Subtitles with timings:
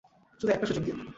[0.41, 0.97] শুধু একটা সুযোগ দিন!